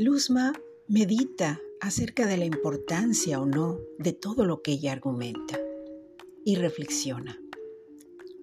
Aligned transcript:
Luzma 0.00 0.52
medita 0.86 1.60
acerca 1.80 2.28
de 2.28 2.36
la 2.36 2.44
importancia 2.44 3.40
o 3.40 3.46
no 3.46 3.80
de 3.98 4.12
todo 4.12 4.44
lo 4.44 4.62
que 4.62 4.70
ella 4.70 4.92
argumenta 4.92 5.58
y 6.44 6.54
reflexiona. 6.54 7.36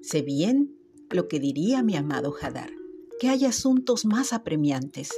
Sé 0.01 0.21
bien 0.21 0.77
lo 1.09 1.29
que 1.29 1.39
diría 1.39 1.81
mi 1.81 1.95
amado 1.95 2.35
Hadar, 2.41 2.71
que 3.21 3.29
hay 3.29 3.45
asuntos 3.45 4.03
más 4.03 4.33
apremiantes, 4.33 5.11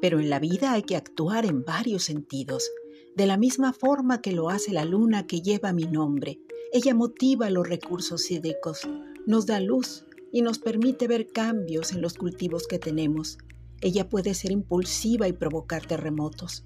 pero 0.00 0.18
en 0.18 0.30
la 0.30 0.40
vida 0.40 0.72
hay 0.72 0.82
que 0.82 0.96
actuar 0.96 1.46
en 1.46 1.64
varios 1.64 2.02
sentidos, 2.02 2.68
de 3.14 3.26
la 3.26 3.36
misma 3.36 3.72
forma 3.72 4.20
que 4.20 4.32
lo 4.32 4.50
hace 4.50 4.72
la 4.72 4.84
luna 4.84 5.28
que 5.28 5.42
lleva 5.42 5.72
mi 5.72 5.84
nombre. 5.84 6.40
Ella 6.72 6.92
motiva 6.92 7.50
los 7.50 7.68
recursos 7.68 8.32
hídricos, 8.32 8.80
nos 9.26 9.46
da 9.46 9.60
luz 9.60 10.04
y 10.32 10.42
nos 10.42 10.58
permite 10.58 11.06
ver 11.06 11.28
cambios 11.28 11.92
en 11.92 12.02
los 12.02 12.14
cultivos 12.14 12.66
que 12.66 12.80
tenemos 12.80 13.38
ella 13.84 14.08
puede 14.08 14.32
ser 14.32 14.50
impulsiva 14.50 15.28
y 15.28 15.34
provocar 15.34 15.84
terremotos. 15.84 16.64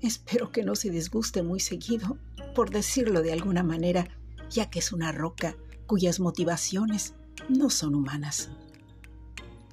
Espero 0.00 0.50
que 0.50 0.64
no 0.64 0.74
se 0.74 0.88
disguste 0.88 1.42
muy 1.42 1.60
seguido, 1.60 2.16
por 2.54 2.70
decirlo 2.70 3.20
de 3.20 3.34
alguna 3.34 3.62
manera, 3.62 4.08
ya 4.48 4.70
que 4.70 4.78
es 4.78 4.90
una 4.90 5.12
roca 5.12 5.58
cuyas 5.86 6.18
motivaciones 6.18 7.12
no 7.50 7.68
son 7.68 7.94
humanas. 7.94 8.48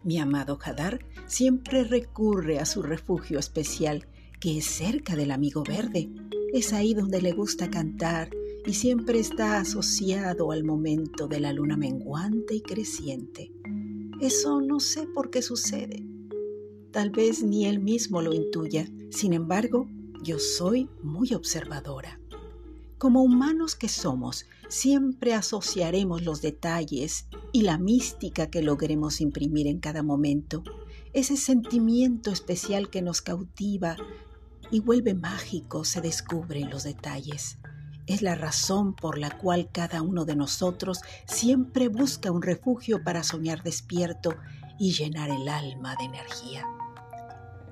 Mi 0.03 0.19
amado 0.19 0.59
Hadar 0.61 0.99
siempre 1.25 1.85
recurre 1.85 2.59
a 2.59 2.65
su 2.65 2.81
refugio 2.81 3.39
especial, 3.39 4.05
que 4.41 4.57
es 4.57 4.65
cerca 4.65 5.15
del 5.15 5.31
amigo 5.31 5.63
verde. 5.63 6.09
Es 6.51 6.73
ahí 6.73 6.93
donde 6.93 7.21
le 7.21 7.31
gusta 7.31 7.69
cantar 7.69 8.29
y 8.65 8.73
siempre 8.73 9.19
está 9.19 9.59
asociado 9.59 10.51
al 10.51 10.65
momento 10.65 11.29
de 11.29 11.39
la 11.39 11.53
luna 11.53 11.77
menguante 11.77 12.55
y 12.55 12.61
creciente. 12.61 13.53
Eso 14.19 14.59
no 14.59 14.81
sé 14.81 15.07
por 15.07 15.29
qué 15.29 15.41
sucede. 15.41 16.16
Tal 16.91 17.09
vez 17.09 17.43
ni 17.43 17.65
él 17.65 17.79
mismo 17.79 18.21
lo 18.21 18.33
intuya. 18.33 18.87
Sin 19.11 19.33
embargo, 19.33 19.87
yo 20.23 20.39
soy 20.39 20.89
muy 21.03 21.33
observadora. 21.33 22.19
Como 22.97 23.21
humanos 23.21 23.75
que 23.75 23.89
somos, 23.89 24.45
siempre 24.69 25.33
asociaremos 25.33 26.23
los 26.23 26.41
detalles 26.41 27.27
y 27.51 27.61
la 27.61 27.77
mística 27.77 28.49
que 28.49 28.63
logremos 28.63 29.21
imprimir 29.21 29.67
en 29.67 29.79
cada 29.79 30.01
momento, 30.01 30.63
ese 31.13 31.37
sentimiento 31.37 32.31
especial 32.31 32.89
que 32.89 33.01
nos 33.01 33.21
cautiva 33.21 33.95
y 34.71 34.79
vuelve 34.79 35.13
mágico 35.13 35.85
se 35.85 36.01
descubre 36.01 36.61
en 36.61 36.69
los 36.69 36.83
detalles. 36.83 37.59
Es 38.07 38.21
la 38.21 38.35
razón 38.35 38.95
por 38.95 39.17
la 39.17 39.37
cual 39.37 39.69
cada 39.71 40.01
uno 40.01 40.25
de 40.25 40.35
nosotros 40.35 41.01
siempre 41.27 41.89
busca 41.89 42.31
un 42.31 42.41
refugio 42.41 43.03
para 43.03 43.23
soñar 43.23 43.63
despierto 43.63 44.35
y 44.79 44.93
llenar 44.93 45.29
el 45.29 45.47
alma 45.47 45.95
de 45.97 46.05
energía. 46.05 46.65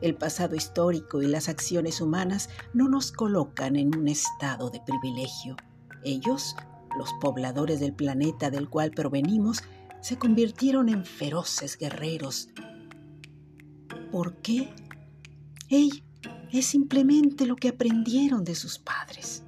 El 0.01 0.15
pasado 0.15 0.55
histórico 0.55 1.21
y 1.21 1.27
las 1.27 1.49
acciones 1.49 2.01
humanas 2.01 2.49
no 2.73 2.89
nos 2.89 3.11
colocan 3.11 3.75
en 3.75 3.95
un 3.95 4.07
estado 4.07 4.69
de 4.69 4.81
privilegio. 4.81 5.55
Ellos, 6.03 6.55
los 6.97 7.13
pobladores 7.21 7.79
del 7.79 7.93
planeta 7.93 8.49
del 8.49 8.69
cual 8.69 8.91
provenimos, 8.91 9.63
se 10.01 10.17
convirtieron 10.17 10.89
en 10.89 11.05
feroces 11.05 11.77
guerreros. 11.77 12.49
¿Por 14.11 14.35
qué? 14.37 14.73
Ey, 15.69 16.03
es 16.51 16.67
simplemente 16.67 17.45
lo 17.45 17.55
que 17.55 17.69
aprendieron 17.69 18.43
de 18.43 18.55
sus 18.55 18.77
padres. 18.77 19.43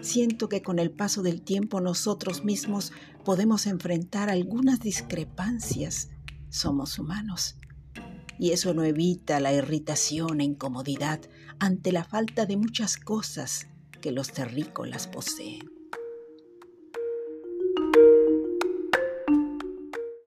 Siento 0.00 0.48
que 0.48 0.62
con 0.62 0.78
el 0.78 0.90
paso 0.90 1.22
del 1.22 1.42
tiempo 1.42 1.80
nosotros 1.80 2.44
mismos 2.44 2.92
podemos 3.24 3.66
enfrentar 3.66 4.30
algunas 4.30 4.80
discrepancias. 4.80 6.10
Somos 6.52 6.98
humanos 6.98 7.56
y 8.38 8.50
eso 8.50 8.74
no 8.74 8.84
evita 8.84 9.40
la 9.40 9.54
irritación 9.54 10.42
e 10.42 10.44
incomodidad 10.44 11.18
ante 11.58 11.92
la 11.92 12.04
falta 12.04 12.44
de 12.44 12.58
muchas 12.58 12.98
cosas 12.98 13.68
que 14.02 14.12
los 14.12 14.32
terrícolas 14.32 15.06
poseen. 15.06 15.81